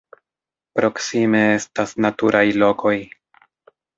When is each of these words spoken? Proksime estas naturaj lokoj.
Proksime 0.79 1.41
estas 1.57 1.93
naturaj 2.07 2.43
lokoj. 2.65 2.97